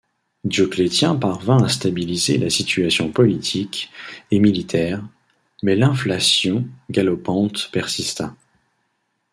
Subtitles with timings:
[0.45, 3.91] Dioclétien parvint à stabiliser la situation politique
[4.31, 5.07] et militaire,
[5.61, 8.35] mais l'inflation galopante persista.